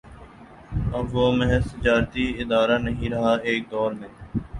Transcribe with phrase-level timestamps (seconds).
[0.93, 4.09] اب وہ محض تجارتی ادارہ نہیں رہا ایک دور میں